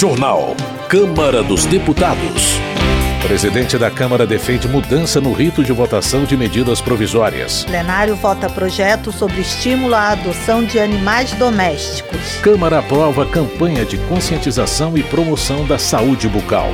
[0.00, 0.56] Jornal.
[0.88, 2.54] Câmara dos Deputados.
[3.22, 7.64] Presidente da Câmara defende mudança no rito de votação de medidas provisórias.
[7.64, 12.18] Plenário vota projeto sobre estímulo à adoção de animais domésticos.
[12.40, 16.70] Câmara aprova campanha de conscientização e promoção da saúde bucal.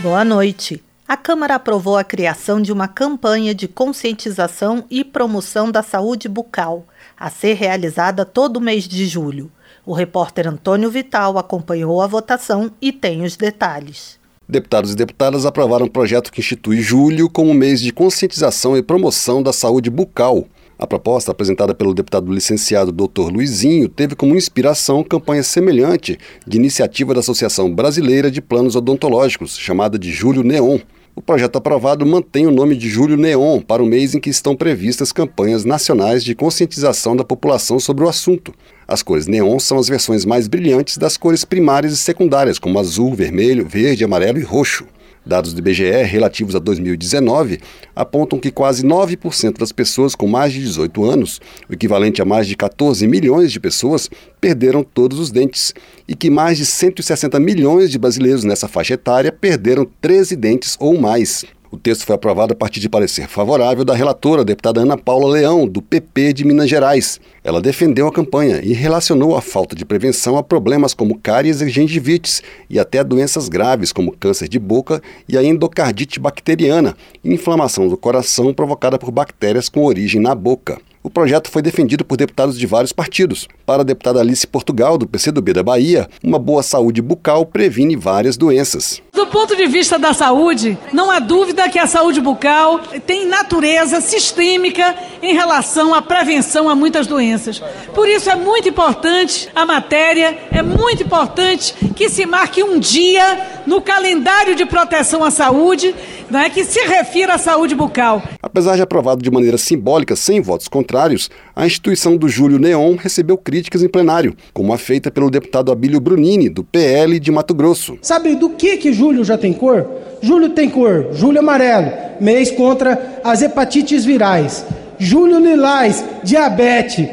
[0.00, 0.82] Boa noite.
[1.06, 6.84] A Câmara aprovou a criação de uma campanha de conscientização e promoção da saúde bucal,
[7.18, 9.50] a ser realizada todo mês de julho.
[9.84, 14.18] O repórter Antônio Vital acompanhou a votação e tem os detalhes.
[14.48, 19.42] Deputados e deputadas aprovaram um projeto que institui julho como mês de conscientização e promoção
[19.42, 20.46] da saúde bucal.
[20.78, 23.30] A proposta, apresentada pelo deputado licenciado Dr.
[23.32, 29.98] Luizinho, teve como inspiração campanha semelhante de iniciativa da Associação Brasileira de Planos Odontológicos, chamada
[29.98, 30.78] de Julho Neon.
[31.18, 34.54] O projeto aprovado mantém o nome de Julho Neon para o mês em que estão
[34.54, 38.54] previstas campanhas nacionais de conscientização da população sobre o assunto.
[38.86, 43.16] As cores neon são as versões mais brilhantes das cores primárias e secundárias, como azul,
[43.16, 44.86] vermelho, verde, amarelo e roxo.
[45.28, 47.60] Dados do IBGE relativos a 2019
[47.94, 52.46] apontam que quase 9% das pessoas com mais de 18 anos, o equivalente a mais
[52.46, 54.08] de 14 milhões de pessoas,
[54.40, 55.74] perderam todos os dentes
[56.08, 60.98] e que mais de 160 milhões de brasileiros nessa faixa etária perderam 13 dentes ou
[60.98, 61.44] mais.
[61.70, 65.68] O texto foi aprovado a partir de parecer favorável da relatora, deputada Ana Paula Leão,
[65.68, 67.20] do PP de Minas Gerais.
[67.44, 71.68] Ela defendeu a campanha e relacionou a falta de prevenção a problemas como cáries e
[71.68, 77.98] gengivites e até doenças graves como câncer de boca e a endocardite bacteriana, inflamação do
[77.98, 80.80] coração provocada por bactérias com origem na boca.
[81.02, 83.46] O projeto foi defendido por deputados de vários partidos.
[83.64, 88.36] Para a deputada Alice Portugal, do PCdoB da Bahia, uma boa saúde bucal previne várias
[88.36, 89.00] doenças.
[89.18, 94.00] Do ponto de vista da saúde, não há dúvida que a saúde bucal tem natureza
[94.00, 97.60] sistêmica em relação à prevenção a muitas doenças.
[97.92, 103.64] Por isso é muito importante a matéria, é muito importante que se marque um dia
[103.66, 105.92] no calendário de proteção à saúde
[106.30, 108.22] né, que se refira à saúde bucal.
[108.42, 113.36] Apesar de aprovado de maneira simbólica, sem votos contrários, a instituição do Júlio Neon recebeu
[113.36, 117.98] críticas em plenário, como a feita pelo deputado Abílio Brunini, do PL de Mato Grosso.
[118.02, 119.86] Sabe do que que Júlio já tem cor?
[120.20, 124.64] Júlio tem cor, Júlio amarelo, mês contra as hepatites virais.
[124.98, 127.08] Júlio lilás, diabetes.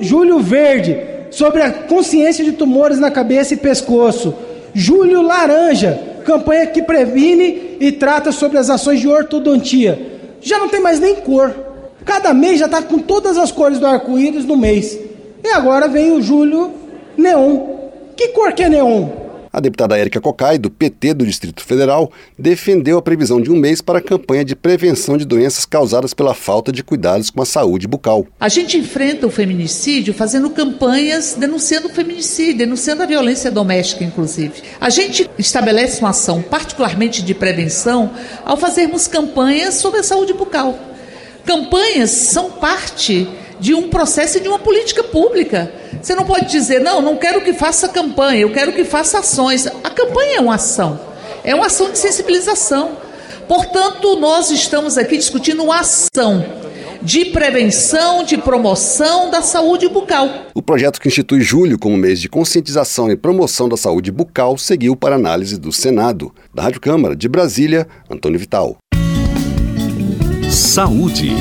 [0.00, 0.98] Júlio verde,
[1.30, 4.34] sobre a consciência de tumores na cabeça e pescoço.
[4.74, 10.20] Júlio laranja, campanha que previne e trata sobre as ações de ortodontia.
[10.40, 11.54] Já não tem mais nem cor.
[12.04, 14.98] Cada mês já está com todas as cores do arco-íris no mês.
[15.42, 16.72] E agora vem o julho
[17.16, 17.60] neon.
[18.16, 19.08] Que cor que é neon?
[19.52, 23.80] A deputada Érica Cocai, do PT do Distrito Federal, defendeu a previsão de um mês
[23.80, 27.88] para a campanha de prevenção de doenças causadas pela falta de cuidados com a saúde
[27.88, 28.28] bucal.
[28.38, 34.62] A gente enfrenta o feminicídio fazendo campanhas denunciando o feminicídio, denunciando a violência doméstica, inclusive.
[34.80, 38.12] A gente estabelece uma ação particularmente de prevenção
[38.44, 40.78] ao fazermos campanhas sobre a saúde bucal.
[41.44, 43.28] Campanhas são parte
[43.60, 45.72] de um processo e de uma política pública.
[46.00, 49.66] Você não pode dizer, não, não quero que faça campanha, eu quero que faça ações.
[49.66, 50.98] A campanha é uma ação,
[51.44, 52.96] é uma ação de sensibilização.
[53.46, 56.44] Portanto, nós estamos aqui discutindo uma ação
[57.02, 60.28] de prevenção, de promoção da saúde bucal.
[60.54, 64.94] O projeto que institui julho como mês de conscientização e promoção da saúde bucal seguiu
[64.94, 66.32] para análise do Senado.
[66.54, 68.76] Da Rádio Câmara de Brasília, Antônio Vital.
[70.50, 71.32] Saúde.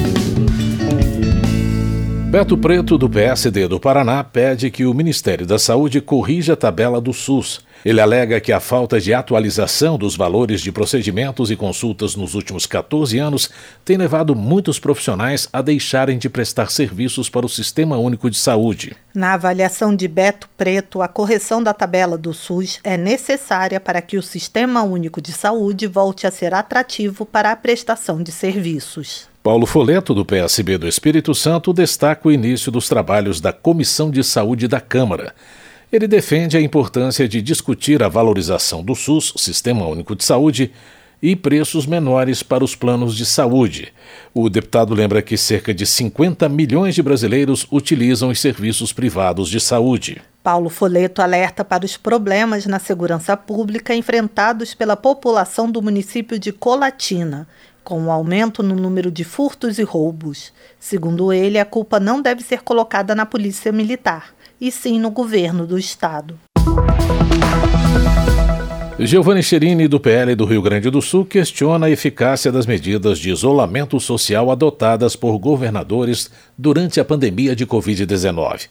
[2.30, 7.02] Beto Preto, do PSD do Paraná, pede que o Ministério da Saúde corrija a tabela
[7.02, 7.60] do SUS.
[7.84, 12.68] Ele alega que a falta de atualização dos valores de procedimentos e consultas nos últimos
[12.68, 13.50] 14 anos
[13.84, 18.96] tem levado muitos profissionais a deixarem de prestar serviços para o Sistema Único de Saúde.
[19.12, 24.18] Na avaliação de Beto Preto, a correção da tabela do SUS é necessária para que
[24.18, 29.28] o Sistema Único de Saúde volte a ser atrativo para a prestação de serviços.
[29.50, 34.24] Paulo Foleto, do PSB do Espírito Santo, destaca o início dos trabalhos da Comissão de
[34.24, 35.34] Saúde da Câmara.
[35.92, 40.72] Ele defende a importância de discutir a valorização do SUS, Sistema Único de Saúde,
[41.20, 43.92] e preços menores para os planos de saúde.
[44.36, 49.60] O deputado lembra que cerca de 50 milhões de brasileiros utilizam os serviços privados de
[49.60, 50.22] saúde.
[50.44, 56.52] Paulo Foleto alerta para os problemas na segurança pública enfrentados pela população do município de
[56.52, 57.48] Colatina
[57.90, 60.54] com o um aumento no número de furtos e roubos.
[60.80, 64.32] Segundo ele, a culpa não deve ser colocada na Polícia Militar,
[64.62, 66.40] e sim no governo do Estado.
[69.02, 73.32] Giovanni Cherini, do PL do Rio Grande do Sul, questiona a eficácia das medidas de
[73.32, 78.68] isolamento social adotadas por governadores durante a pandemia de Covid-19.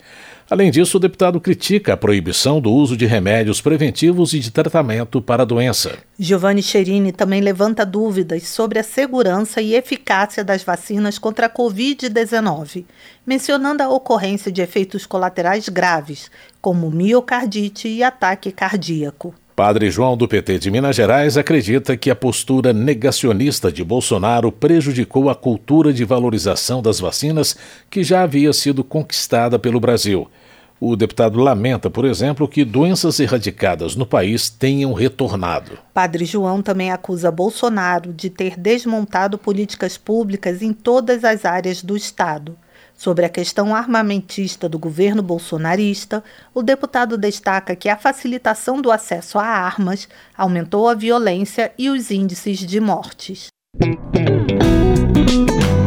[0.50, 5.22] Além disso, o deputado critica a proibição do uso de remédios preventivos e de tratamento
[5.22, 5.96] para a doença.
[6.18, 12.84] Giovanni Cherini também levanta dúvidas sobre a segurança e eficácia das vacinas contra a Covid-19,
[13.26, 19.34] mencionando a ocorrência de efeitos colaterais graves, como miocardite e ataque cardíaco.
[19.58, 25.28] Padre João do PT de Minas Gerais acredita que a postura negacionista de Bolsonaro prejudicou
[25.28, 27.56] a cultura de valorização das vacinas
[27.90, 30.30] que já havia sido conquistada pelo Brasil.
[30.78, 35.76] O deputado lamenta, por exemplo, que doenças erradicadas no país tenham retornado.
[35.92, 41.96] Padre João também acusa Bolsonaro de ter desmontado políticas públicas em todas as áreas do
[41.96, 42.56] Estado.
[42.98, 46.22] Sobre a questão armamentista do governo bolsonarista,
[46.52, 52.10] o deputado destaca que a facilitação do acesso a armas aumentou a violência e os
[52.10, 53.46] índices de mortes.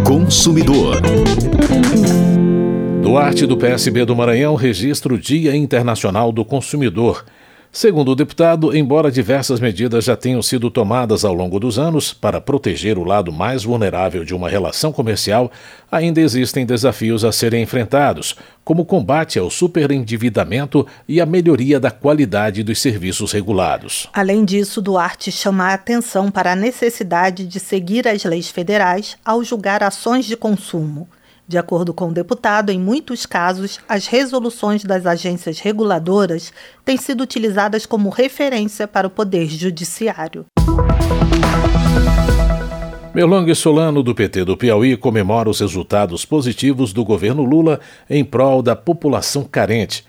[0.07, 1.01] Consumidor.
[3.01, 7.25] Duarte do PSB do Maranhão registra o Dia Internacional do Consumidor
[7.73, 12.41] Segundo o deputado, embora diversas medidas já tenham sido tomadas ao longo dos anos para
[12.41, 15.49] proteger o lado mais vulnerável de uma relação comercial,
[15.89, 21.89] ainda existem desafios a serem enfrentados, como o combate ao superendividamento e a melhoria da
[21.89, 24.09] qualidade dos serviços regulados.
[24.11, 29.41] Além disso, Duarte chama a atenção para a necessidade de seguir as leis federais ao
[29.45, 31.07] julgar ações de consumo.
[31.51, 36.53] De acordo com o deputado, em muitos casos, as resoluções das agências reguladoras
[36.85, 40.45] têm sido utilizadas como referência para o Poder Judiciário.
[43.13, 48.61] Melong Solano, do PT do Piauí, comemora os resultados positivos do governo Lula em prol
[48.61, 50.05] da população carente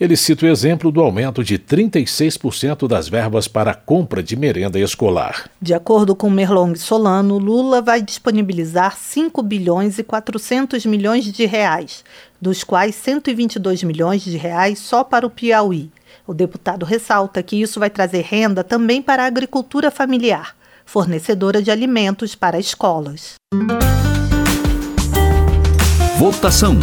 [0.00, 4.78] ele cita o exemplo do aumento de 36% das verbas para a compra de merenda
[4.78, 5.48] escolar.
[5.60, 12.04] De acordo com Merlong Solano, Lula vai disponibilizar 5 bilhões e 400 milhões de reais,
[12.40, 15.90] dos quais 122 milhões de reais só para o Piauí.
[16.26, 21.70] O deputado ressalta que isso vai trazer renda também para a agricultura familiar, fornecedora de
[21.70, 23.34] alimentos para escolas.
[26.18, 26.78] Votação.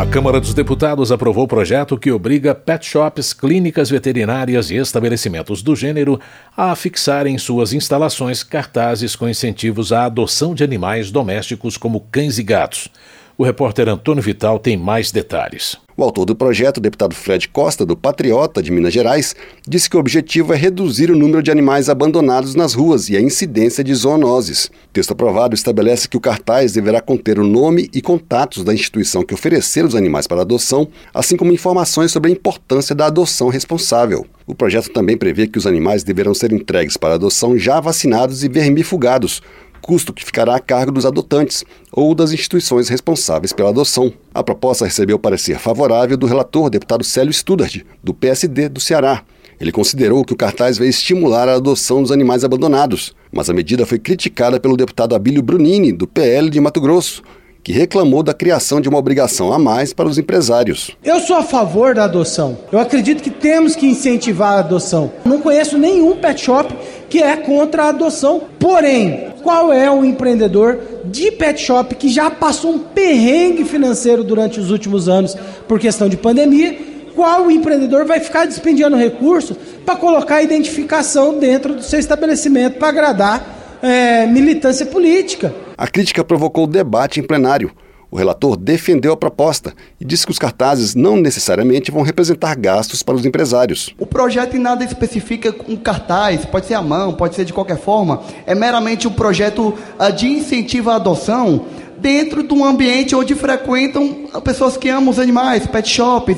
[0.00, 5.62] A Câmara dos Deputados aprovou o projeto que obriga pet shops, clínicas veterinárias e estabelecimentos
[5.62, 6.18] do gênero
[6.56, 12.38] a fixarem em suas instalações cartazes com incentivos à adoção de animais domésticos como cães
[12.38, 12.88] e gatos.
[13.36, 15.76] O repórter Antônio Vital tem mais detalhes.
[16.00, 19.36] O autor do projeto, o deputado Fred Costa, do Patriota de Minas Gerais,
[19.68, 23.20] disse que o objetivo é reduzir o número de animais abandonados nas ruas e a
[23.20, 24.70] incidência de zoonoses.
[24.88, 29.22] O texto aprovado estabelece que o cartaz deverá conter o nome e contatos da instituição
[29.22, 34.24] que oferecer os animais para adoção, assim como informações sobre a importância da adoção responsável.
[34.46, 38.48] O projeto também prevê que os animais deverão ser entregues para adoção já vacinados e
[38.48, 39.42] vermifugados,
[39.80, 44.12] custo que ficará a cargo dos adotantes ou das instituições responsáveis pela adoção.
[44.32, 49.24] A proposta recebeu parecer favorável do relator deputado Célio Studard, do PSD do Ceará.
[49.60, 53.84] Ele considerou que o cartaz veio estimular a adoção dos animais abandonados, mas a medida
[53.84, 57.22] foi criticada pelo deputado Abílio Brunini, do PL de Mato Grosso,
[57.62, 60.96] que reclamou da criação de uma obrigação a mais para os empresários.
[61.04, 62.58] Eu sou a favor da adoção.
[62.72, 65.12] Eu acredito que temos que incentivar a adoção.
[65.24, 66.74] Não conheço nenhum pet shop
[67.08, 68.42] que é contra a adoção.
[68.58, 74.60] Porém, qual é o empreendedor de pet shop que já passou um perrengue financeiro durante
[74.60, 76.78] os últimos anos por questão de pandemia?
[77.14, 82.88] Qual empreendedor vai ficar despendiando recursos para colocar a identificação dentro do seu estabelecimento para
[82.88, 85.52] agradar é, militância política.
[85.80, 87.70] A crítica provocou debate em plenário.
[88.10, 93.02] O relator defendeu a proposta e disse que os cartazes não necessariamente vão representar gastos
[93.02, 93.94] para os empresários.
[93.98, 97.78] O projeto em nada especifica um cartaz, pode ser à mão, pode ser de qualquer
[97.78, 98.20] forma.
[98.44, 99.68] É meramente um projeto
[99.98, 101.64] uh, de incentivo à adoção
[102.00, 106.36] dentro de um ambiente onde frequentam pessoas que amam os animais, pet shops,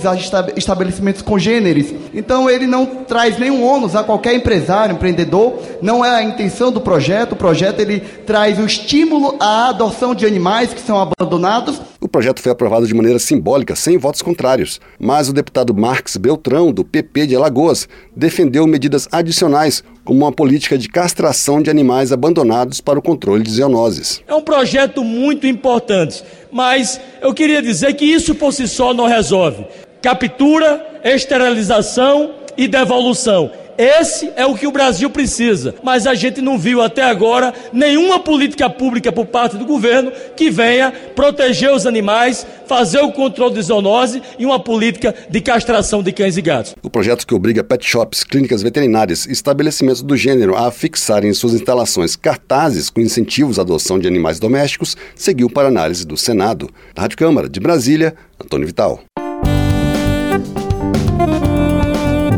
[0.57, 1.95] estabelecimentos congêneres.
[2.13, 6.81] Então ele não traz nenhum ônus a qualquer empresário, empreendedor, não é a intenção do
[6.81, 7.33] projeto.
[7.33, 11.81] O projeto ele traz o estímulo à adoção de animais que são abandonados.
[12.03, 16.73] O projeto foi aprovado de maneira simbólica, sem votos contrários, mas o deputado Marques Beltrão,
[16.73, 22.81] do PP de Alagoas, defendeu medidas adicionais como uma política de castração de animais abandonados
[22.81, 24.21] para o controle de zoonoses.
[24.27, 29.07] É um projeto muito importante, mas eu queria dizer que isso por si só não
[29.07, 29.65] resolve.
[30.03, 33.49] Captura, esterilização e devolução.
[33.83, 35.75] Esse é o que o Brasil precisa.
[35.83, 40.51] Mas a gente não viu até agora nenhuma política pública por parte do governo que
[40.51, 46.13] venha proteger os animais, fazer o controle de zoonose e uma política de castração de
[46.13, 46.77] cães e gatos.
[46.81, 51.35] O projeto que obriga pet shops, clínicas veterinárias e estabelecimentos do gênero a fixarem em
[51.35, 56.71] suas instalações cartazes com incentivos à adoção de animais domésticos seguiu para análise do Senado.
[56.95, 59.03] Da Rádio Câmara de Brasília, Antônio Vital.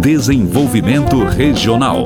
[0.04, 2.04] Desenvolvimento Regional.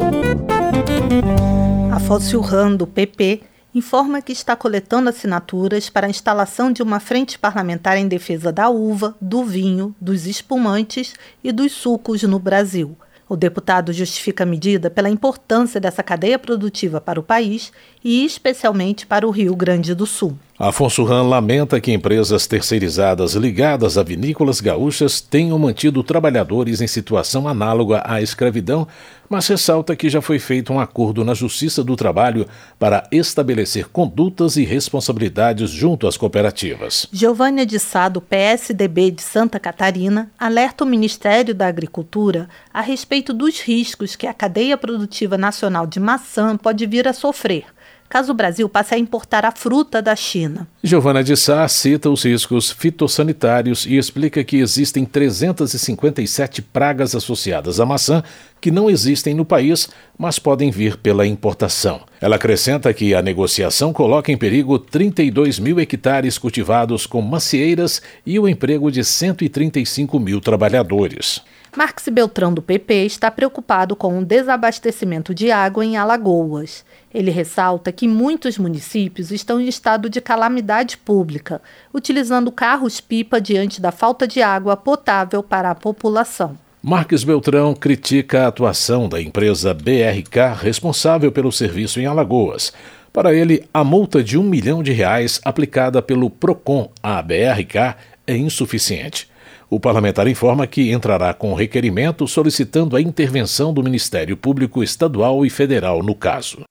[1.91, 3.41] A Fossilran do PP
[3.75, 8.69] informa que está coletando assinaturas para a instalação de uma frente parlamentar em defesa da
[8.69, 12.97] uva, do vinho, dos espumantes e dos sucos no Brasil.
[13.29, 17.71] O deputado justifica a medida pela importância dessa cadeia produtiva para o país
[18.03, 20.35] e especialmente para o Rio Grande do Sul.
[20.59, 27.47] Afonso Ram lamenta que empresas terceirizadas ligadas a vinícolas gaúchas tenham mantido trabalhadores em situação
[27.47, 28.89] análoga à escravidão,
[29.29, 32.47] mas ressalta que já foi feito um acordo na Justiça do Trabalho
[32.79, 37.07] para estabelecer condutas e responsabilidades junto às cooperativas.
[37.13, 43.33] Giovânia de Sá, do PSDB de Santa Catarina, alerta o Ministério da Agricultura a respeito
[43.33, 47.67] dos riscos que a cadeia produtiva nacional de maçã pode vir a sofrer
[48.09, 50.67] caso o Brasil passe a importar a fruta da China.
[50.83, 57.87] Giovana de Sá cita os riscos fitossanitários e explica que existem 357 pragas associadas à
[57.87, 58.23] maçã
[58.61, 59.89] que não existem no país,
[60.19, 62.01] mas podem vir pela importação.
[62.21, 68.39] Ela acrescenta que a negociação coloca em perigo 32 mil hectares cultivados com macieiras e
[68.39, 71.43] o emprego de 135 mil trabalhadores.
[71.77, 76.85] Marx Beltrão, do PP, está preocupado com o desabastecimento de água em Alagoas.
[77.13, 81.61] Ele ressalta que muitos municípios estão em estado de calamidade pública,
[81.93, 86.59] utilizando carros-pipa diante da falta de água potável para a população.
[86.89, 92.73] Marques Beltrão critica a atuação da empresa BRK responsável pelo serviço em Alagoas.
[93.13, 97.95] Para ele, a multa de um milhão de reais aplicada pelo PROCON à BRK
[98.27, 99.29] é insuficiente.
[99.69, 105.51] O parlamentar informa que entrará com requerimento solicitando a intervenção do Ministério Público Estadual e
[105.51, 106.63] Federal no caso.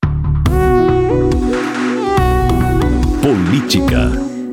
[3.22, 4.10] Política.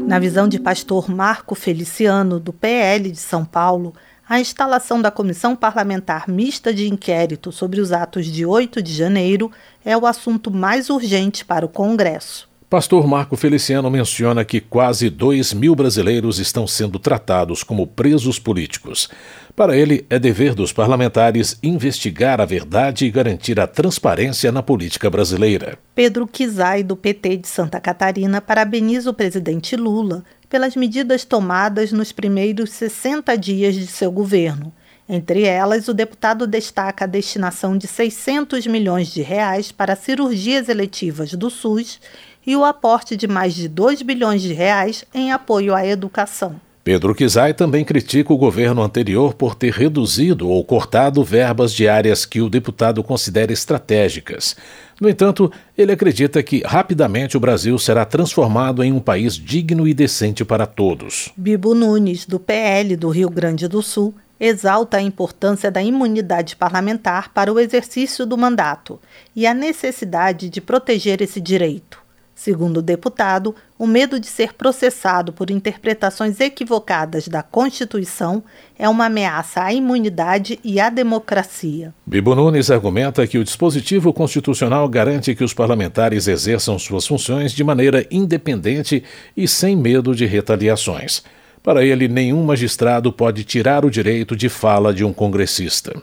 [0.07, 3.95] Na visão de pastor Marco Feliciano, do PL de São Paulo,
[4.29, 9.51] a instalação da Comissão Parlamentar Mista de Inquérito sobre os atos de 8 de janeiro
[9.85, 12.49] é o assunto mais urgente para o Congresso.
[12.71, 19.09] Pastor Marco Feliciano menciona que quase 2 mil brasileiros estão sendo tratados como presos políticos.
[19.55, 25.09] Para ele, é dever dos parlamentares investigar a verdade e garantir a transparência na política
[25.09, 25.79] brasileira.
[25.95, 30.25] Pedro Kizai, do PT de Santa Catarina, parabeniza o presidente Lula
[30.55, 34.73] pelas medidas tomadas nos primeiros 60 dias de seu governo.
[35.09, 41.35] Entre elas, o deputado destaca a destinação de 600 milhões de reais para cirurgias eletivas
[41.35, 42.01] do SUS
[42.47, 46.61] e o aporte de mais de 2 bilhões de reais em apoio à educação.
[46.85, 52.27] Pedro Kizai também critica o governo anterior por ter reduzido ou cortado verbas de áreas
[52.27, 54.55] que o deputado considera estratégicas.
[55.01, 59.95] No entanto, ele acredita que rapidamente o Brasil será transformado em um país digno e
[59.95, 61.33] decente para todos.
[61.35, 67.33] Bibo Nunes, do PL do Rio Grande do Sul, exalta a importância da imunidade parlamentar
[67.33, 69.01] para o exercício do mandato
[69.35, 72.04] e a necessidade de proteger esse direito.
[72.35, 78.43] Segundo o deputado, o medo de ser processado por interpretações equivocadas da Constituição
[78.77, 81.95] é uma ameaça à imunidade e à democracia.
[82.05, 87.63] Bibo Nunes argumenta que o dispositivo constitucional garante que os parlamentares exerçam suas funções de
[87.63, 89.05] maneira independente
[89.37, 91.23] e sem medo de retaliações.
[91.63, 95.95] Para ele, nenhum magistrado pode tirar o direito de fala de um congressista.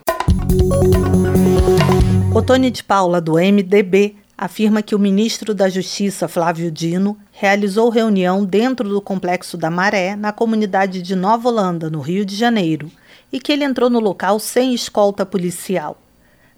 [2.33, 8.43] Otônio de Paula, do MDB, afirma que o ministro da Justiça, Flávio Dino, realizou reunião
[8.43, 12.89] dentro do Complexo da Maré, na comunidade de Nova Holanda, no Rio de Janeiro,
[13.31, 15.95] e que ele entrou no local sem escolta policial.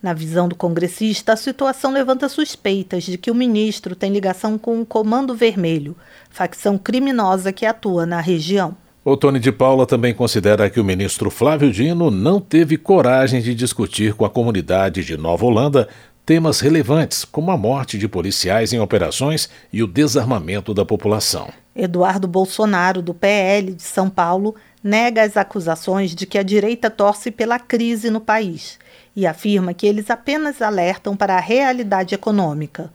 [0.02, 4.80] Na visão do congressista, a situação levanta suspeitas de que o ministro tem ligação com
[4.80, 5.94] o Comando Vermelho,
[6.30, 8.78] facção criminosa que atua na região.
[9.04, 13.54] O Tony de Paula também considera que o ministro Flávio Dino não teve coragem de
[13.54, 15.90] discutir com a comunidade de Nova Holanda
[16.26, 21.50] temas relevantes, como a morte de policiais em operações e o desarmamento da população.
[21.76, 27.32] Eduardo Bolsonaro, do PL de São Paulo, nega as acusações de que a direita torce
[27.32, 28.80] pela crise no país
[29.16, 32.92] e afirma que eles apenas alertam para a realidade econômica.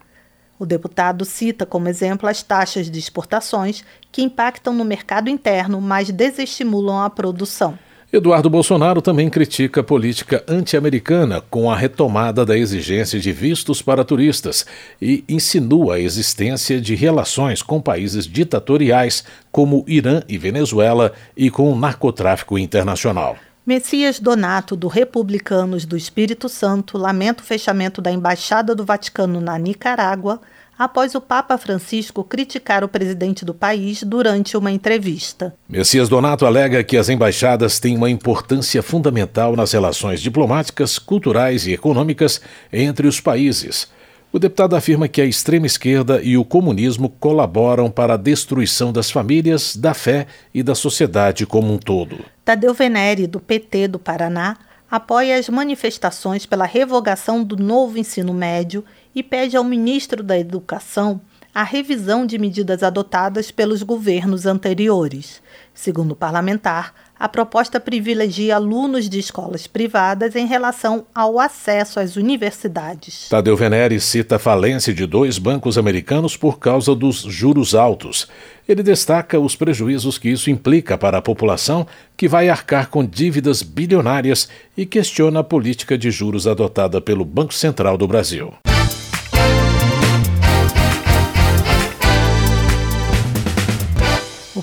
[0.59, 6.11] O deputado cita como exemplo as taxas de exportações que impactam no mercado interno, mas
[6.11, 7.79] desestimulam a produção.
[8.11, 14.03] Eduardo Bolsonaro também critica a política anti-americana com a retomada da exigência de vistos para
[14.03, 14.65] turistas
[15.01, 21.71] e insinua a existência de relações com países ditatoriais como Irã e Venezuela e com
[21.71, 23.37] o narcotráfico internacional.
[23.67, 29.59] Messias Donato, do Republicanos do Espírito Santo, lamenta o fechamento da Embaixada do Vaticano na
[29.59, 30.41] Nicarágua
[30.79, 35.55] após o Papa Francisco criticar o presidente do país durante uma entrevista.
[35.69, 41.73] Messias Donato alega que as embaixadas têm uma importância fundamental nas relações diplomáticas, culturais e
[41.73, 42.41] econômicas
[42.73, 43.89] entre os países.
[44.31, 49.11] O deputado afirma que a extrema esquerda e o comunismo colaboram para a destruição das
[49.11, 52.19] famílias, da fé e da sociedade como um todo.
[52.45, 54.59] Tadeu Venere, do PT do Paraná,
[54.91, 61.21] apoia as manifestações pela revogação do novo ensino médio e pede ao ministro da Educação
[61.55, 65.43] a revisão de medidas adotadas pelos governos anteriores.
[65.75, 72.15] Segundo o parlamentar, a proposta privilegia alunos de escolas privadas em relação ao acesso às
[72.15, 73.29] universidades.
[73.29, 78.29] Tadeu Venere cita a falência de dois bancos americanos por causa dos juros altos.
[78.69, 81.87] Ele destaca os prejuízos que isso implica para a população,
[82.17, 87.53] que vai arcar com dívidas bilionárias, e questiona a política de juros adotada pelo Banco
[87.53, 88.55] Central do Brasil.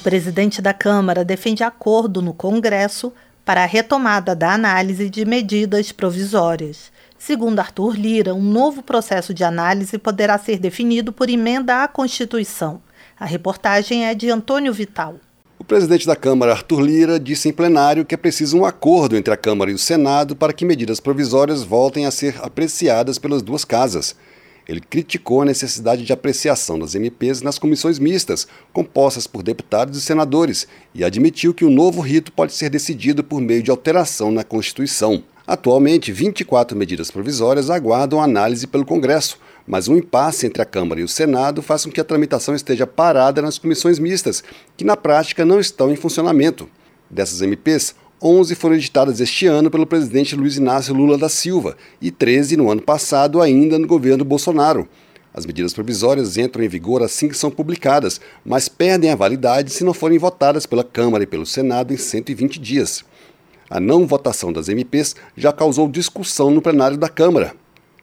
[0.06, 3.12] Presidente da Câmara defende acordo no Congresso
[3.44, 6.92] para a retomada da análise de medidas provisórias.
[7.18, 12.80] Segundo Arthur Lira, um novo processo de análise poderá ser definido por emenda à Constituição.
[13.20, 15.16] A reportagem é de Antônio Vital.
[15.58, 19.34] O presidente da Câmara, Arthur Lira, disse em plenário que é preciso um acordo entre
[19.34, 23.66] a Câmara e o Senado para que medidas provisórias voltem a ser apreciadas pelas duas
[23.66, 24.16] casas.
[24.68, 30.02] Ele criticou a necessidade de apreciação das MPs nas comissões mistas, compostas por deputados e
[30.02, 34.44] senadores, e admitiu que o novo rito pode ser decidido por meio de alteração na
[34.44, 35.24] Constituição.
[35.48, 41.04] Atualmente, 24 medidas provisórias aguardam análise pelo Congresso, mas um impasse entre a Câmara e
[41.04, 44.44] o Senado faz com que a tramitação esteja parada nas comissões mistas,
[44.76, 46.68] que na prática não estão em funcionamento.
[47.10, 47.96] Dessas MPs,
[48.26, 52.72] 11 foram editadas este ano pelo presidente Luiz Inácio Lula da Silva e 13 no
[52.72, 54.90] ano passado, ainda no governo Bolsonaro.
[55.32, 59.84] As medidas provisórias entram em vigor assim que são publicadas, mas perdem a validade se
[59.84, 63.06] não forem votadas pela Câmara e pelo Senado em 120 dias.
[63.70, 67.54] A não votação das MPs já causou discussão no plenário da Câmara.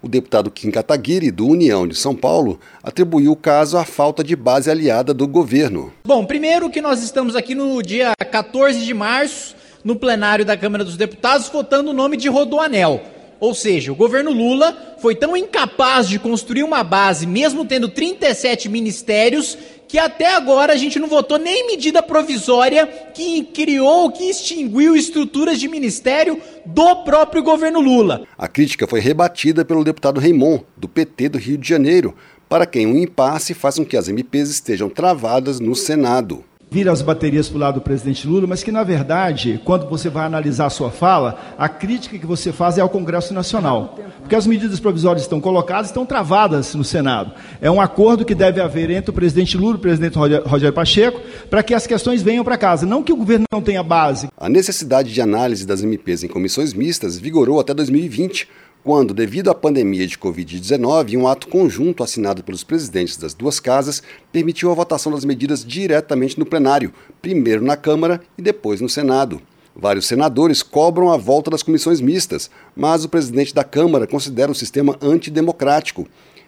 [0.01, 4.37] O deputado Kim Kataguiri, do União de São Paulo, atribuiu o caso à falta de
[4.37, 5.92] base aliada do governo.
[6.05, 10.85] Bom, primeiro que nós estamos aqui no dia 14 de março, no plenário da Câmara
[10.85, 13.01] dos Deputados votando o nome de Rodoanel.
[13.42, 18.68] Ou seja, o governo Lula foi tão incapaz de construir uma base, mesmo tendo 37
[18.68, 24.95] ministérios, que até agora a gente não votou nem medida provisória que criou, que extinguiu
[24.95, 28.23] estruturas de ministério do próprio governo Lula.
[28.38, 32.14] A crítica foi rebatida pelo deputado Raimon, do PT do Rio de Janeiro,
[32.49, 37.02] para quem um impasse faz com que as MPs estejam travadas no Senado vira as
[37.02, 40.66] baterias para o lado do presidente Lula, mas que, na verdade, quando você vai analisar
[40.66, 43.98] a sua fala, a crítica que você faz é ao Congresso Nacional.
[44.20, 47.32] Porque as medidas provisórias estão colocadas, estão travadas no Senado.
[47.61, 51.20] É um acordo que deve haver entre o presidente Lula e o presidente Rogério Pacheco
[51.50, 54.28] para que as questões venham para casa, não que o governo não tenha base.
[54.35, 58.48] A necessidade de análise das MPs em comissões mistas vigorou até 2020
[58.85, 64.03] quando, devido à pandemia de Covid-19, um ato conjunto assinado pelos presidentes das duas casas
[64.33, 69.40] permitiu a votação das medidas diretamente no plenário, primeiro na Câmara e depois no Senado.
[69.75, 74.55] Vários senadores cobram a volta das comissões mistas, mas o presidente da Câmara considera o
[74.55, 76.07] sistema antidemocrático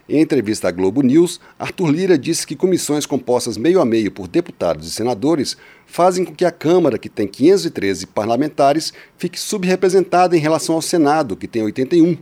[0.09, 4.29] em entrevista à Globo News, Arthur Lira disse que comissões compostas meio a meio por
[4.29, 10.41] deputados e senadores fazem com que a Câmara, que tem 513 parlamentares, fique subrepresentada em
[10.41, 12.19] relação ao Senado, que tem 81.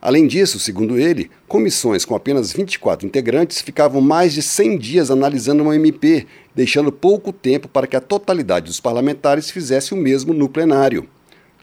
[0.00, 5.62] Além disso, segundo ele, comissões com apenas 24 integrantes ficavam mais de 100 dias analisando
[5.62, 10.48] uma MP, deixando pouco tempo para que a totalidade dos parlamentares fizesse o mesmo no
[10.48, 11.08] plenário.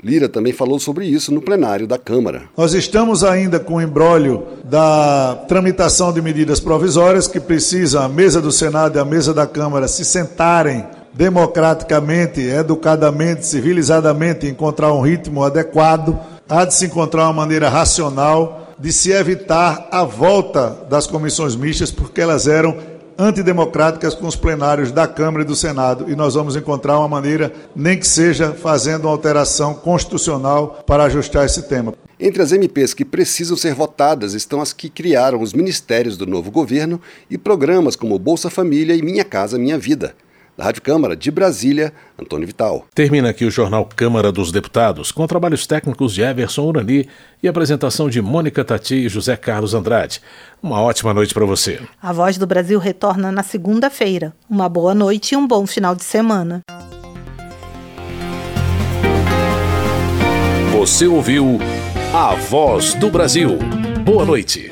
[0.03, 2.43] Lira também falou sobre isso no plenário da Câmara.
[2.57, 8.41] Nós estamos ainda com o embrólio da tramitação de medidas provisórias que precisa a mesa
[8.41, 15.43] do Senado e a mesa da Câmara se sentarem democraticamente, educadamente, civilizadamente, encontrar um ritmo
[15.43, 16.17] adequado,
[16.49, 21.91] há de se encontrar uma maneira racional de se evitar a volta das comissões mistas,
[21.91, 22.75] porque elas eram
[23.21, 26.09] antidemocráticas com os plenários da Câmara e do Senado.
[26.09, 31.45] E nós vamos encontrar uma maneira, nem que seja fazendo uma alteração constitucional para ajustar
[31.45, 31.93] esse tema.
[32.19, 36.49] Entre as MPs que precisam ser votadas estão as que criaram os ministérios do novo
[36.49, 40.15] governo e programas como Bolsa Família e Minha Casa Minha Vida.
[40.57, 42.85] Da Rádio Câmara de Brasília, Antônio Vital.
[42.93, 47.07] Termina aqui o Jornal Câmara dos Deputados, com trabalhos técnicos de Everson Urani
[47.41, 50.21] e apresentação de Mônica Tati e José Carlos Andrade.
[50.61, 51.79] Uma ótima noite para você.
[52.01, 54.33] A Voz do Brasil retorna na segunda-feira.
[54.49, 56.61] Uma boa noite e um bom final de semana.
[60.73, 61.59] Você ouviu
[62.13, 63.57] A Voz do Brasil.
[64.03, 64.71] Boa noite.